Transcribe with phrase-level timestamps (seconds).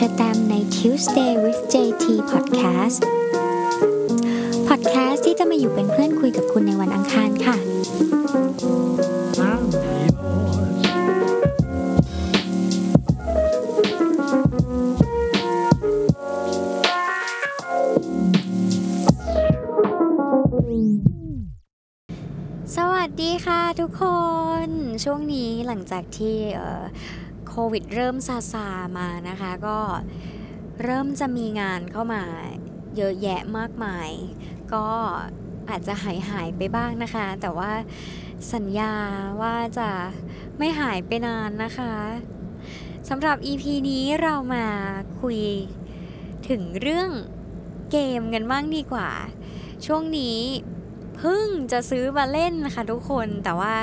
[0.00, 3.00] เชอแตมใน Tuesday with JT Podcast
[4.68, 7.56] Podcast ที่จะมาอยู่เป็นเพื่อนคุยกับคุณในวันอังคารค่ะ
[22.76, 24.02] สวัสดีค่ะทุกค
[24.66, 24.68] น
[25.04, 26.36] ช่วงนี้หลังจากที่
[27.72, 28.66] วิดเริ่มซาซา
[28.98, 29.78] มานะคะ ก็
[30.82, 32.22] เริ่มจะมีงานเข้ามา
[32.96, 34.10] เยอะแยะมากมาย
[34.72, 34.86] ก็
[35.68, 37.72] อาจจะหายหายไปบ้างนะคะ แต่ว่า
[38.54, 38.92] สัญญา
[39.42, 39.90] ว่าจะ
[40.58, 41.94] ไม่หายไปนานนะคะ
[43.08, 44.66] สำหรับ EP นี้เรามา
[45.20, 45.40] คุย
[46.48, 47.10] ถึงเรื่อง
[47.90, 49.10] เกมกันบ้างดีกว่า
[49.86, 50.38] ช่วงนี้
[51.16, 53.74] เพิ่งจะซื้อมาเล่นนะคะทุกคนแต่ว่า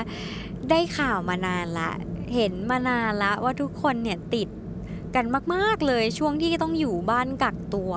[0.70, 1.92] ได้ข่าวมานานละ
[2.34, 4.48] เห็นมานานละว่าทุกคนเนี่ยติด
[5.14, 5.24] กัน
[5.54, 7.92] มาก ๆ เลยช่วงที่ต้องอยู่บ้านกักตัว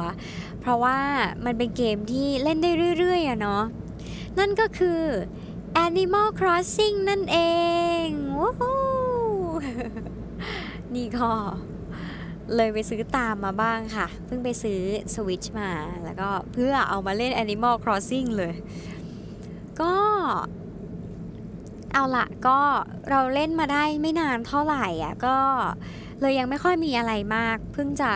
[0.59, 0.97] เพราะว่า
[1.45, 3.63] มันเป็นเกมที่เล่นได้เรื่อย ๆอะเนาะ
[4.37, 5.01] นั่นก็คือ
[5.85, 7.37] Animal Crossing นั่นเอ
[8.05, 8.07] ง
[8.39, 9.23] ว้าว
[10.95, 11.31] นี่ก็
[12.55, 14.81] เลยไปซื้อตามมาบ้างค่ะ เพิ่งไปซื้อ
[15.13, 15.71] Switch มา
[16.03, 18.55] แล้วก็เพื่อเอามาเล่น Animal Crossing เลย
[19.81, 19.93] ก็
[21.93, 22.59] เอาละก็
[23.09, 25.37] เราเล่นมาได้ไม่นานเท่าไหร่อะก็
[26.19, 28.11] เลยยังไม่ค่อยมีอะไรมาก เพิ่งจะ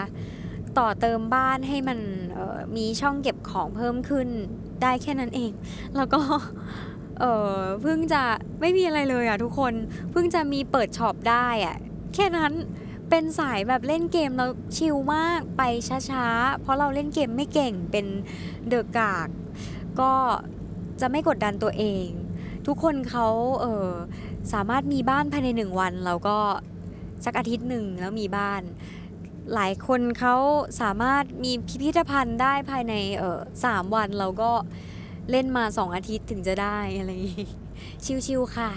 [0.78, 2.00] ต่อเติมบ้านให้มัน
[2.76, 4.28] มีช่องเก็บของเพิ่มขึ้น
[4.82, 5.52] ได้แค่นั้นเอง
[5.96, 6.22] แล้วก็
[7.20, 7.24] เอ
[7.56, 8.24] อเพิ่งจะ
[8.62, 9.74] ไม่มีอะไรเลยอะทุกคน
[10.12, 11.76] เพิ่งจะมีเปิดช็อปได้อะ
[12.14, 12.54] แค่นั้น
[13.10, 15.62] เป็นสายแบบเล่นเกมแล้วชิลมากไป
[16.10, 18.06] ช้าๆ เพราะเราเล่นเกมไม่เก่งเป็น
[18.68, 19.28] เดอะกาก
[20.00, 20.12] ก็
[21.02, 22.08] จะไม่กดดันตัวเอง
[22.68, 23.28] ทุกคนเขา
[23.62, 23.90] เออ
[24.54, 26.38] สามารถมีบ้านภายในหนึ่งวัน แล้วก็
[27.26, 28.62] สักอาทิตย์หนึ่งแล้วมีบ้าน
[29.54, 30.36] หลายคนเขา
[30.82, 34.52] สามารถมีพิพิธภัณฑ์ได้ภายในเออสามวันเราก็
[35.32, 37.48] เล่นมาสองอาทิตย์ถึงจะได้อะไรนี้
[38.26, 38.72] ชิวๆค่ะ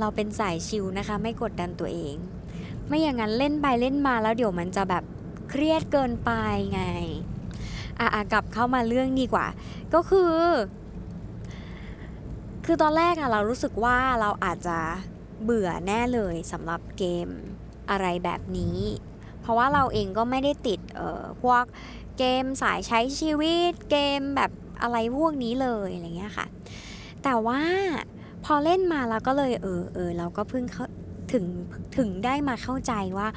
[0.00, 2.16] เราเป็นสายชิวนะคะ ไม่กดดันตัวเอง
[2.88, 5.04] ไม่อย่างนั้นเล่นไปเล่นมาแล้วเดี๋ยวมันจะแบบ
[5.50, 6.30] เครียดเกินไป
[6.72, 6.82] ไง
[7.98, 9.46] อะอะกลับเข้ามาเรื่องดีกว่า
[9.94, 10.32] ก็คือ
[12.66, 14.78] คือตอนแรกอะเรารู้สึกว่าเราอาจจะ
[15.44, 17.28] เบื่อแน่เลยสำหรับเกม
[17.90, 18.78] อะไรแบบนี้
[19.40, 21.62] เพราะว่าเราเองก็ไม่ได้ติดเอ่อพวก
[22.18, 24.50] เกมสายใช้ชีวิต เกมแบบ
[24.82, 26.46] อะไรพวกนี้เลยอะไรเงี้ยค่ะ
[27.22, 27.60] แต่ว่า
[28.44, 30.86] พอเล่นมาเราก็เลยเออเออเราก็เพิ่งเข้า
[31.32, 31.44] ถึง
[31.96, 33.28] ถึงได้มาเข้าใจว่า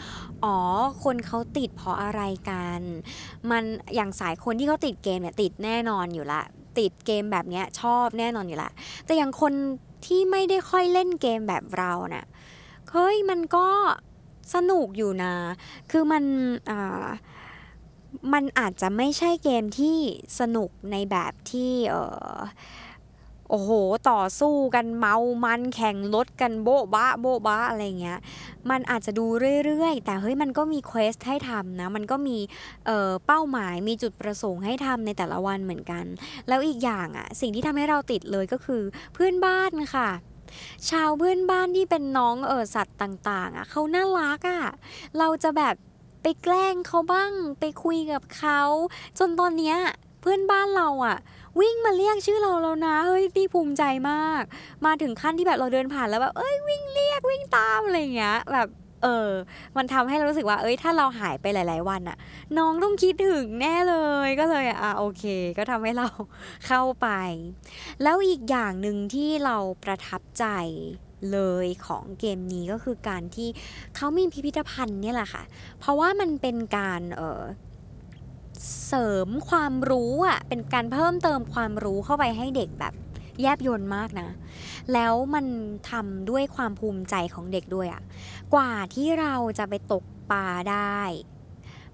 [0.43, 0.57] อ๋อ
[1.03, 2.81] คนเขาติดเพราะอะไรกัน
[3.49, 3.63] มัน
[3.95, 6.41] อย่างสายคนที่เขาติดเกมเนี่ยติดแน่นอนอยู่ละ
[6.77, 8.71] ติดเกมแบบเนี้ยชอบแน่นอนอยู่ละ
[9.05, 9.53] แต่อย่างคน
[10.05, 12.25] ที่ไม่ได้ค่อยเล่นเกมแบบเราเนะ่ะ
[12.91, 13.67] เฮ้ยมันก็
[14.53, 15.33] สนุกอยู่นะ
[15.91, 16.23] คือมัน
[16.69, 17.07] อ่า
[18.33, 19.97] มันอาจจะไม่ใช่เกมที่
[20.39, 21.95] สนุกในแบบที่เอ
[22.33, 22.37] อ
[23.49, 23.71] โอ้โห
[24.09, 28.19] ต่อสู้กันเมามันแข่งรถกันโบ๊ะบะโบ๊ะบะอะไรเงี้ย
[28.69, 29.25] มันอาจจะดู
[29.65, 32.37] เรื่อยๆ แต่เฮ้ยมันก็มีเควสให้ทำนะ มันก็มี
[32.85, 36.05] เเป้าหมายมีจุดประสงค์ให้ทำในแต่ละวันเหมือนกัน
[36.47, 38.81] แล้วอีกอย่างอะสิ่งที่ทำให้เราติดเลยก็คือ
[39.13, 40.09] เพื่อนบ้านค่ะ
[40.89, 44.63] ชาวเพื่อนบ้านที่เป็นน้องเออสัตว์ต่างๆอะเขาน่ารักอะ
[45.19, 45.75] เราจะแบบ
[46.21, 48.61] ไปแกล้งเขาบ้าง ไปคุยกับเขา
[49.19, 49.77] จนตอนเนี้ย
[50.21, 51.17] เพื่อนบ้านเราอะ
[51.59, 54.43] วิ่งมาเรียกชื่อเราแล้วนะเฮ้ยพี่ภูมิใจมาก
[54.85, 58.67] มาถึงขั้นที่แบบเราเดินผ่านแล้วแบบเอ้ยวิ่งเรียกวิ่งตามอะไรอย่างเงี้ยแบบ
[59.03, 59.29] เออ
[59.77, 62.17] มันทำให้เรารู้สึกว่า เอ้ย ถ้าเราหายไปหลาย ๆ วันอะ
[62.57, 63.95] น้องต้องคิดถึงแน่เล
[64.25, 65.23] ย ก็เลยอะโอเค
[65.57, 66.07] ก็ทำให้เรา
[66.67, 67.07] เข้าไป
[68.03, 70.45] แล้วอีกอย่างหนึ่งที่เราประทับใจ
[71.31, 73.49] เลยของเกมนี้ก็คือการที่
[73.95, 75.43] เขามีพิพิธภัณฑ์เนี่ยแหละค่ะ
[75.79, 77.41] เพราะว่ามันเป็นการเออ
[78.87, 82.93] เสริมความรู้อะเป็นการเพิ่มเติมความรู้เข้าไปให้เด็กแบบ
[83.41, 84.29] แยบยนต์มากนะ
[84.93, 85.45] แล้วมัน
[85.91, 88.01] ทำด้วยความภูมิใจของเด็กด้วยอะ
[88.53, 90.99] กว่าที่เราจะไปตกปลาได้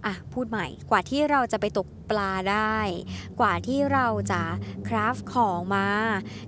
[0.06, 2.78] อะพูดใหม่ กว่าที่เราจะไปตกปลาได้
[3.40, 4.42] กว่าที่เราจะ
[4.88, 5.88] คราฟของมา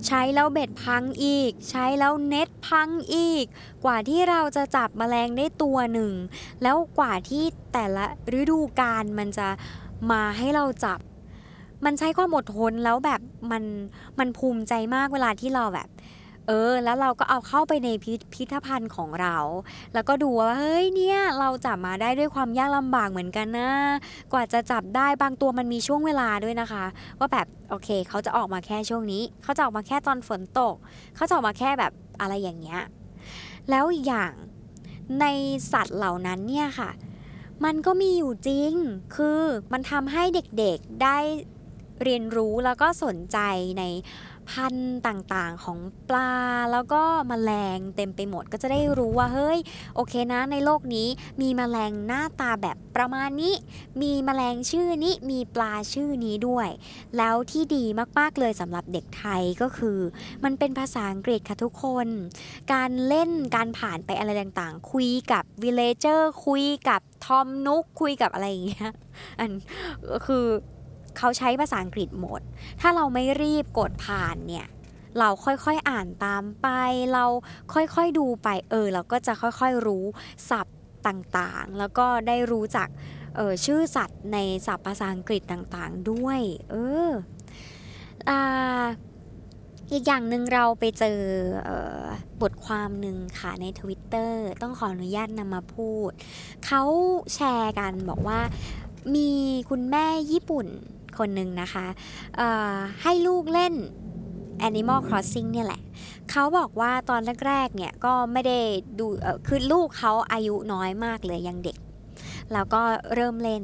[0.06, 3.44] ใช้แล้วเบ็ดพังอีก ใช้แล้วเน็ตพังอีก
[3.84, 6.12] กว่าที่เราจะจับแมลงได้ตัวหนึ่ง
[6.62, 8.04] แล้วกว่าที่แต่ละ
[8.38, 9.48] ฤดูกาลมันจะ
[10.12, 11.00] มาให้เราจับ
[11.84, 13.20] มันใช้ความอดทนแล้วแบบ
[13.50, 13.62] มัน
[14.18, 15.88] มันภูมิใจมากเวลาที่เราแบบ
[16.48, 19.36] เออ แล้วเราก็เอาเข้าไปในพิพิธภัณฑ์ของเรา
[19.94, 23.70] แล้วก็ดูว่าเฮ้ยเนี่ยเราจับมาได้ด้วยความยากลำบากเหมือนกันนะ
[24.32, 26.84] กว่าจะจับได้บางตัวมันมีช่วงเวลาด้วยนะคะ
[27.18, 30.74] ว่าแบบโอเค เขาจะออกมาแค่ช่วงนี้ เขาจะออกมาแค่ตอนฝนตก
[31.16, 32.80] เขาจะออกมาแค่แบบอะไรอย่างเงี้ย
[33.70, 34.30] แล้วอีกอย่าง
[35.20, 35.26] ใน
[35.72, 36.90] สัตว์เหล่านั้นเนี่ยค่ะ
[37.64, 38.72] มันก็มีอยู่จริง
[39.16, 39.40] คือ
[39.72, 41.18] มันทำให้เด็กๆได้
[42.02, 43.38] เรียนรู้แล้วก็สนใจ
[43.78, 43.82] ใน
[44.50, 46.32] พันธุ์ต่างๆของปลา
[46.72, 49.58] แล้วก็มแมลงเต็มไปหมดก็จะได้รู้ว่าเฮ้ย
[49.94, 51.08] โอเคนะ ในโลกนี้
[51.40, 53.54] มีแมลงหน้าตาแบบประมาณนี้
[54.02, 56.68] มีแมลงชื่อนี้มีปลาชื่อนี้ด้วย
[57.16, 57.84] แล้วที่ดี
[58.18, 59.98] มากๆเลยสำหรับเด็กไทยก็คือ
[60.44, 62.08] มันเป็นภาษาอังกฤษค่ะทุกคน
[62.72, 68.90] การเล่นการผ่านไปอะไรต่างๆ คุยกับ villager คุยกับ Tom Nook คุยกับอะไรอย่างเงี้ย
[69.38, 69.52] อัน
[70.26, 70.46] คือ
[71.18, 72.40] เขาใช้ภาษาอังกฤษหมด
[72.80, 74.66] ถ้าเราไม่รีบกดผ่านเนี่ย
[75.18, 76.68] เราค่อยๆอ่านตามไป
[77.12, 77.24] เรา
[77.74, 80.04] ค่อยๆดูไป เออ เราก็จะค่อยๆรู้
[80.50, 80.76] ศัพท์
[81.06, 82.88] ต่างๆ แล้วก็ได้รู้จัก
[83.38, 86.40] ออชื่อสัตว์ในศัพท์ภาษาอังกฤษต่างๆด้วย
[86.70, 86.74] เอ
[87.08, 87.10] อ
[88.28, 88.84] อ่า
[89.92, 91.18] อีกอย่างหนึ่งเราไปเจอ
[92.42, 94.32] บทความหนึ่งค่ะใน Twitter
[94.62, 96.10] ต้องขออนุญาตนำมาพูด
[96.66, 96.82] เขา
[97.34, 98.40] แชร์กันบอกว่า
[99.14, 99.30] มี
[99.70, 100.66] คุณแม่ญี่ปุ่น
[101.18, 101.86] คนหนึ่งนะคะ
[103.02, 103.74] ให้ลูกเล่น
[104.68, 105.82] Animal Crossing เนี่ยแหละ
[106.30, 108.58] เขาบอกว่าตอนแรกๆเนี่ยก็ไม่ได้
[108.98, 109.06] ดู
[109.46, 111.76] คือลูกเขาอายุน้อยมากเลยยังเด็ก
[112.52, 112.82] แล้วก็
[113.14, 113.62] เริ่มเล่น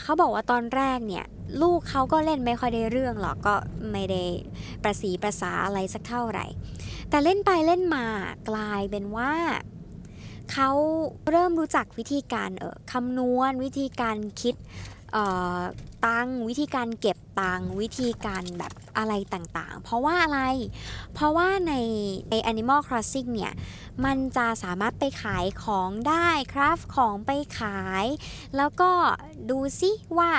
[0.00, 1.24] เขาบอกว่าตอนแรกเนี่ย
[1.62, 3.54] ลูกเขาก็เล่นไม่ค่อยได้เรื่องหรอกก็
[3.92, 4.22] ไม่ได้
[4.82, 6.46] ประสีประสาอะไรสักเท่าไหร่
[7.10, 8.04] แต่เล่นไปเล่นมา
[8.50, 9.32] กลายเป็นว่า
[10.52, 10.70] เขา
[11.30, 14.54] เริ่มรู้จักวิธีการเออคำนวณวิธีการคิด
[16.06, 20.40] ตังวิธีการเก็บตังวิธีการแบบอะไรต่างๆ เพราะว่าอะไร
[21.14, 21.74] เพราะว่าใน
[22.30, 23.52] ใน Animal Crossing เนี่ย
[24.04, 28.04] มันจะสามารถไปขายของได้คราฟของไปขาย
[28.56, 28.90] แล้วก็
[29.50, 30.32] ดูซิว่า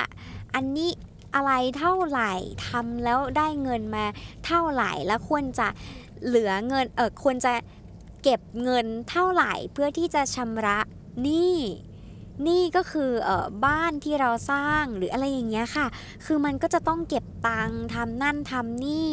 [0.56, 0.92] อันนี้
[1.36, 2.33] อะไรเท่าไหร่
[2.68, 4.06] ทำแล้วได้เงินมา
[4.45, 5.68] เท่าไหร่แล้วควรจะ
[6.25, 7.54] เหลือเงินเออควรจะ
[8.24, 10.80] เก็บเงินเท่าไหร่เพื่อที่จะชำระ
[11.21, 11.56] หนี้
[12.47, 15.88] นี่ก็คือเออบ้านที่เราสร้างหรืออะไรอย่างเงี้ยค่ะ
[16.25, 19.12] คือมันก็จะต้องเก็บตังค์ทำนั่นทำนี่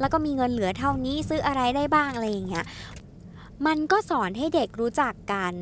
[0.00, 2.64] แล้วก็มีเงินเหลือเท่านี้ซื้ออะไรได้บ้างอะไรอย่างเงี้ย
[3.66, 5.54] มันก็สอนให้เด็กรู้จักการ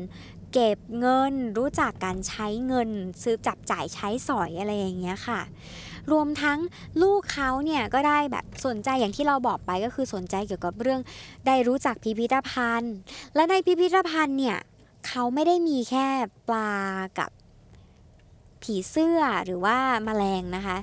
[0.53, 2.89] เก็บเงินรู้จักการใช้เงิน
[3.21, 5.39] ซื้อจับจ่ายใช้สอยอะไรอย่างเงี้ยค่ะ
[6.11, 6.59] รวมทั้ง
[7.01, 11.01] ลูกเขาเนี่ยก็ได้แบบสนใจอย่างที่เราบอกไปก็คือสนใจเกี่ยวกับเรื่อง
[11.45, 12.95] ได้รู้จักพิพิธภัณฑ์
[13.35, 14.57] และในพิพิธภัณฑ์เนี่ย
[15.07, 16.07] เขาไม่ได้มีแค่
[16.47, 16.71] ปลา
[17.19, 17.29] กับ
[18.63, 19.77] ผีเสื้อหรือว่า
[20.07, 20.77] มาแมลงนะคะ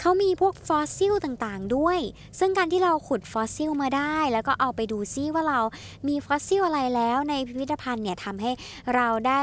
[0.00, 1.98] เขามีพวกฟอสซิลต่างๆด้วย
[2.38, 5.60] ซึ่งการที่เราขุดฟอสซิลมาได้ แล้วก็เอาไปดูซิว่าเรา
[6.08, 8.50] มีฟอสซิลอะไรแล้วในพิพิธภัณฑ์เนี่ยทำให้
[8.94, 9.42] เราได้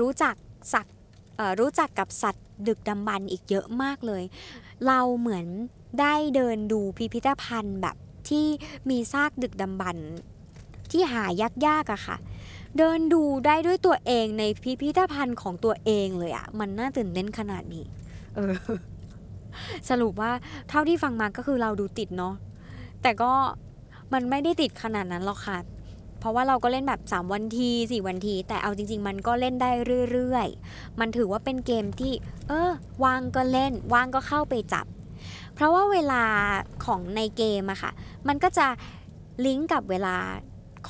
[0.00, 0.34] รู้จัก
[0.72, 0.94] สัตว์
[1.60, 4.22] รู้จักกับสัตว์ดึกดำบรรอีกเยอะมากเลย
[4.86, 5.46] เราเหมือน
[6.00, 7.96] ได้เดินดูพิพิธภัณฑ์แบบ
[8.28, 8.46] ที่
[8.90, 9.96] มีซากดึกดำบรร
[10.90, 11.24] ที่หา
[11.66, 12.16] ยากๆอะค่ะ
[12.78, 17.84] เดินดูได้ด้วยตัวเองในพิพิธภัณฑ์ของตัวเองเลยอะมันน่าตื่นเต้นขนาดนี้
[18.34, 18.54] เออ
[19.90, 20.32] สรุปว่า
[20.68, 22.34] เท่าที่ฟังมาก็คือเราดูติดเนาะ
[23.02, 23.32] แต่ก็
[24.12, 25.58] มันไม่ได้ติดขนาดนั้นหรอกค่ะ
[26.18, 29.70] เพราะว่าเราก็เล่นแบบ 3 วันที 4 วันที แต่เอาจริง ๆ มันก็เล่นได้
[30.12, 32.12] เรื่อยๆ มันถือว่าเป็นเกมที่
[32.48, 32.70] เออ
[33.04, 34.86] วางก็เล่นวางก็เข้าไปจับ
[35.54, 36.22] เพราะว่าเวลา
[36.84, 37.92] ของในเกมอะค่ะ
[38.28, 38.66] มันก็จะ
[39.46, 40.16] ลิงก์กับเวลา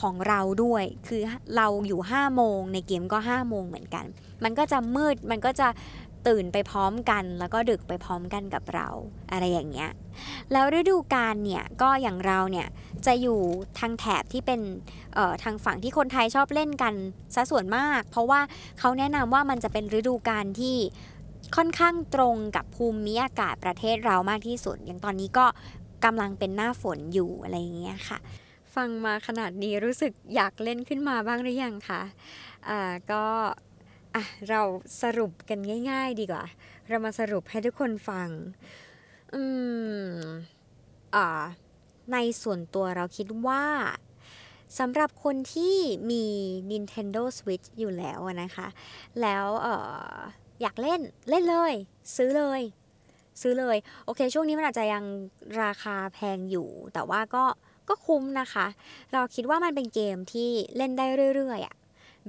[0.00, 1.22] ของเราด้วย คือ
[1.56, 4.04] เราอยู่ 5 โมง ในเกมก็ 5 โมงเหมือนกัน
[4.44, 5.68] มันก็จะมืดมันก็จะ
[6.28, 8.88] ตื่นไปพร้อมกัน แล้วก็ดึกไปพร้อมกันกับเรา
[9.32, 9.90] อะไรอย่างเงี้ย
[10.52, 12.66] แล้วฤดูกาลเนี่ยก็อย่างเราเนี่ย
[13.06, 13.40] จะอยู่
[13.78, 14.60] ทางแถบที่เป็น
[15.42, 16.94] ทางฝั่งที่คนไทยชอบเล่นกัน
[17.34, 18.40] ซะส่วนมาก เพราะว่า
[18.78, 20.76] เขาแนะนำว่ามันจะเป็นฤดูกาลที่
[21.56, 25.46] ค่อนข้างตรงกับภูมิอากาศประเทศเรามากที่สุด อย่างตอนนี้ก็
[26.04, 28.18] กำลังเป็นหน้าฝนอยู่อะไรอย่างเงี้ยค่ะ
[28.76, 32.02] ฟังมาขนาดนี้รู้สึกอยากเล่นขึ้นมาบ้างหรือยังคะ
[32.68, 32.80] อ่า
[33.10, 33.24] ก็
[34.14, 34.62] อะเรา
[35.02, 35.58] สรุปกัน
[35.90, 36.44] ง่าย ๆ ดีกว่า
[36.88, 38.28] เรามาสรุปให้ทุกคนฟัง
[39.34, 39.42] อื
[40.06, 40.10] ม
[41.14, 41.44] อ่า
[42.12, 43.64] ในส่วนตัวเราคิดว่า
[44.78, 45.76] สำหรับคนที่
[46.10, 46.24] มี
[46.70, 48.68] Nintendo Switch อยู่แล้วนะคะ
[49.22, 49.68] แล้วอ
[50.14, 50.18] อ
[50.62, 51.74] อยากเล่นเล่นเลย
[52.16, 52.62] ซื้อเลย
[53.40, 55.04] ซื้อเลย โอเค ช่วงนี้มันอาจจะยัง
[55.62, 57.44] ราคาแพงอยู่ แต่ว่าก็
[57.88, 58.66] ก็คุ้มนะคะ
[59.12, 61.74] เราคิดว่ามันเป็นเกมที่เล่นได้เรื่อยๆอะ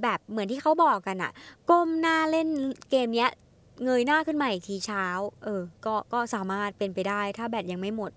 [0.02, 1.32] แบบเหมือนที่เขาบอกกันอะ
[1.70, 2.48] ก้มหน้าเล่น
[2.90, 3.30] เกมเนี้ย
[3.84, 5.04] เงยหน้าขึ้นมาอีกทีเช้า
[5.44, 8.12] เออ ก็ ก็สามารถเป็นไปได้ ถ้าแบตยังไม่หมด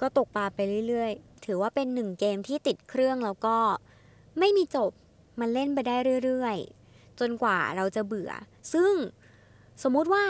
[0.00, 3.56] ก็ตกปลาไปเรื่อยๆ ถือว่าเป็นหนึ่งเกมที่ติดเครื่องแล้วก็
[4.38, 4.90] ไม่มีจบ
[5.40, 8.30] มันเล่นไปได้เรื่อยๆ จนกว่าเราจะเบื่อ
[8.72, 8.92] ซึ่ง
[9.82, 10.24] สมมุติว่า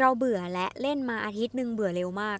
[0.00, 2.38] เราเบื่อและเล่นมาอาทิตย์หนึ่งเบื่อเร็วมาก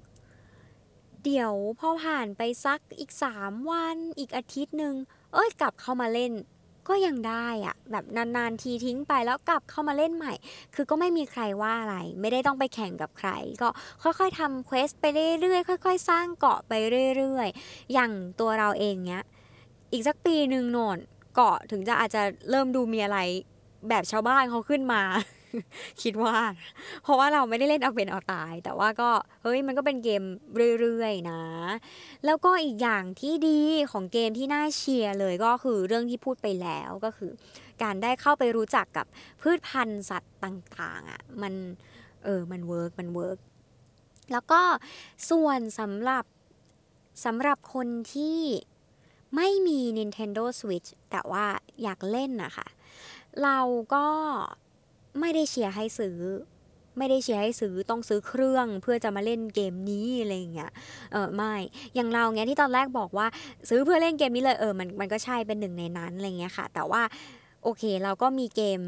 [1.25, 4.95] เดี๋ยวพอผ่านไปสักอีก3วันอีกอาทิตย์หนึ่ง
[5.33, 6.33] เอ้ยกลับเข้ามาเล่น
[6.89, 10.33] ก็ยังได้อะแบบนานๆทีทิ้งไปแล้วกลับเข้ามาเล่นใหม่
[10.75, 13.31] คือก็ไม่มีใครว่าอะไร ไม่ได้ต้องไปแข่งกับใคร
[13.63, 13.69] ก็
[14.03, 15.05] ค่อยๆทำเควสไป
[15.41, 16.73] เรื่อยๆค่อย ๆ สร้างเกาะไป
[17.17, 19.25] เรื่อยๆ อย่างตัวเราเองเนี้ย
[19.93, 20.99] อีกสักปีหนึ่งโนน
[21.35, 23.19] เกาะถึงจะอาจจะเริ่มดูมีอะไร
[23.89, 25.03] แบบชาวบ้านเขาขึ้นมา
[26.03, 26.37] คิดว่า
[27.03, 29.11] เพราะว่าเราไม่ได้เล่นเอาเป็นเอาตาย แต่ว่าก็
[29.43, 30.23] เฮ้ยมันก็เป็นเกม
[30.81, 31.43] เรื่อยๆนะ
[32.25, 33.61] แล้วก็อีกอย่างที่ดี
[33.93, 37.33] ของเกมที่น่าเชียร์เลยก็คือเรื่องที่พูดไปแล้วก็คือ
[37.83, 39.07] การได้เข้าไปรู้จักกับ
[39.41, 41.55] พืชพันธุ์สัตว์ต่างๆอะ่ะมัน
[42.25, 43.39] เออมัน work มัน work
[44.33, 44.61] แล้วก็
[45.31, 46.25] ส่วนสำหรับ
[47.25, 48.41] สำหรับคนที่
[49.37, 51.47] ไม่มี Nintendo Switch แต่ว่า
[51.83, 52.69] อยากเล่นนะคะ
[53.43, 53.59] เรา
[53.95, 54.07] ก็
[55.21, 56.19] ไม่ได้เชียร์ให้ซื้อ
[56.99, 60.71] ไม่ได้เชียร์ให้ซื้อต้องซื้อเครื่องเพื่อจะมาเล่นเกมนี้อะไรเงี้ย
[61.13, 61.55] เออไม่
[61.95, 63.27] อย่างเราเงี้ยที่ตอนแรกบอกว่า
[63.69, 67.03] ซื้อเพื่อเล่นเกมนี้เลยเออมันมันก็ใช่เป็นหนึ่งในนั้นอะไรเงี้ยค่ะ แต่ว่า
[67.63, 68.81] โอเคเราก็มีเกม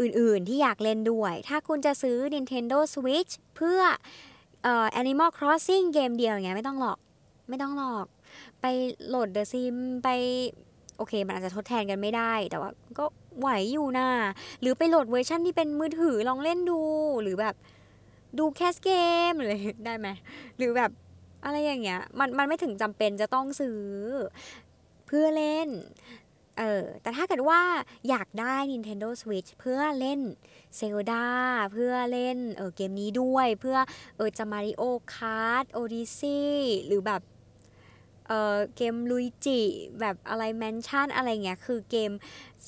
[0.00, 3.80] อื่นๆที่อยากเล่นด้วย ถ้าคุณจะซื้อ Nintendo Switch เพื่อ
[4.62, 6.98] เอ่อ Animal Crossing เกมเดียวอย่างเงี้ยไม่ต้องหรอก
[7.48, 8.06] ไม่ต้องหรอก
[8.60, 8.66] ไป
[9.08, 9.74] โหลด The Sim
[10.04, 10.08] ไป
[10.96, 13.04] โอเค มันอาจจะทดแทนกันไม่ได้ แต่ว่าก็
[13.38, 14.08] ไหวอยู่นะ
[14.60, 16.80] หรือไปโหลดเวอร์ชันที่เป็นมือถือลองเล่นดู
[17.22, 17.54] หรือแบบ
[18.38, 18.90] ดู cast เก
[19.30, 19.52] มอะไร
[19.86, 20.08] ได้ไหม
[20.58, 20.90] หรือแบบ
[21.44, 23.80] อะไรอย่างเงี้ยมันมันไม่ถึงจำเป็นจะต้องซื้อ
[25.06, 25.68] เพื่อเล่น
[26.58, 27.60] เออแต่ถ้าเกิดว่า
[28.08, 30.20] อยากได้ Nintendo Switch เพื่อเล่น
[30.78, 31.26] Zelda
[31.72, 33.76] เพื่อเล่นเออเกมนี้ด้วย เพื่อ
[34.16, 34.82] เออจะ Mario
[35.14, 36.50] Kart Odyssey
[36.86, 37.22] หรือแบบ
[38.30, 39.60] เออเกมลุยจิ
[40.00, 42.10] แบบอะไรแมนชั่นอะไรเงี้ยคือเกม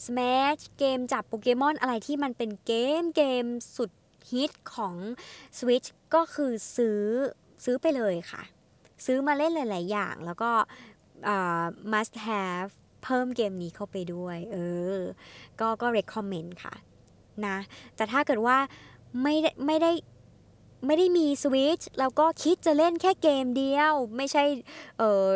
[0.02, 3.44] Smash เกมจับโปเกมอนอะไรที่มันเป็นเกมเกม
[3.76, 3.90] สุด
[4.30, 4.94] ฮิตของ
[5.58, 7.00] Switch ก็คือซื้อ
[7.64, 8.42] ซื้อไปเลยค่ะ
[9.04, 10.50] ซื้อมาเล่นหลาย ๆ อย่างแล้วก็
[11.92, 12.70] must have
[13.04, 14.56] เพิ่มเกมนี้เข้าไปด้วย เอ
[14.96, 15.00] อ
[15.60, 16.74] ก็ก็ recommend ค่ะ
[17.46, 17.56] นะ
[17.96, 18.58] แต่ถ้าเกิดว่า
[19.22, 19.92] ไม่ได้ไม่ได้
[20.86, 24.44] ไม่ได้มีสวิตช์แล้วก็คิดจะเล่นแค่เกมเดียว ไม่ใช่
[24.98, 25.26] เออ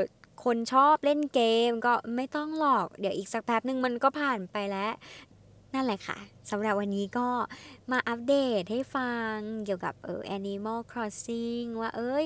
[0.44, 4.92] คนชอบเล่นเกมก็ไม่ต้องหรอก เดี๋ยวอีกสักแป๊บหนึ่งมันก็ผ่านไปแล้ว
[5.74, 6.18] นั่นแหละค่ะ
[6.50, 7.28] สำหรับวันนี้ก็
[7.90, 12.24] มาอัปเดตให้ฟังเกี่ยวกับเออ Animal Crossing ว่าเอ้ย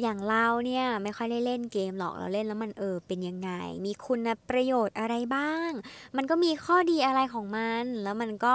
[0.00, 3.50] อย่างเราเนี่ยไม่ค่อยได้เล่นเกมหรอกเราเล่นแล้วมันเออเป็นยังไง
[3.86, 5.70] มีคุณประโยชน์อะไรบ้าง
[6.16, 8.54] มันก็มีข้อดีอะไรของมัน แล้วมันก็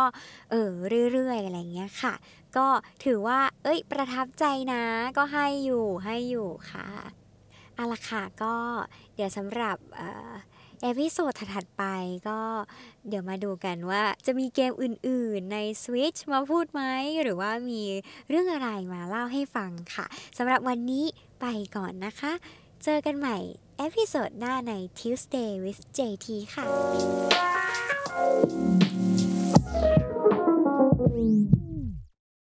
[0.52, 0.70] เออ
[1.14, 2.14] เรื่อยๆอะไรเงี้ยค่ะ
[2.58, 2.68] ก็
[3.06, 4.84] ถือว่า เอ้ย ประทับใจนะ
[5.18, 6.88] ก็ให้อยู่ให้อยู่ค่ะ
[7.76, 8.56] เอาละค่ะก็
[9.16, 9.78] เดี๋ยวสำหรับ
[10.84, 11.84] episode ถัดไป
[12.30, 12.40] ก็
[13.08, 16.84] เดี๋ยวมาดูกันว่าจะมีเกมอื่นๆใน Switch มาพูดไหม
[17.22, 17.82] หรือว่ามี
[18.30, 20.06] เรื่องอะไรมาเล่าให้ฟังค่ะ
[20.38, 21.06] สำหรับวันนี้
[21.42, 22.32] ไปก่อนนะคะ
[22.84, 23.38] เจอกันใหม่
[23.78, 26.66] เอพิโซดหน้าใน Tuesday with JT ค่ะ